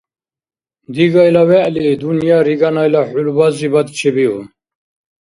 Дигайла 0.93 1.43
вегӀли 1.49 1.85
дунъя 1.99 2.39
риганайла 2.45 3.01
хӀулбазибад 3.09 3.87
чебиу 3.97 4.35